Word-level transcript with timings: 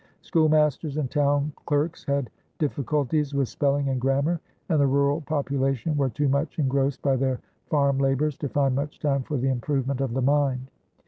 Schoolmasters 0.23 0.97
and 0.97 1.11
town 1.11 1.53
clerks 1.67 2.03
had 2.05 2.31
difficulties 2.57 3.35
with 3.35 3.47
spelling 3.49 3.89
and 3.89 4.01
grammar, 4.01 4.41
and 4.67 4.81
the 4.81 4.87
rural 4.87 5.21
population 5.21 5.95
were 5.95 6.09
too 6.09 6.27
much 6.27 6.57
engrossed 6.57 7.03
by 7.03 7.15
their 7.15 7.39
farm 7.67 7.99
labors 7.99 8.35
to 8.39 8.49
find 8.49 8.73
much 8.73 8.97
time 8.99 9.21
for 9.21 9.37
the 9.37 9.49
improvement 9.49 10.01
of 10.01 10.15
the 10.15 10.21
mind. 10.23 10.71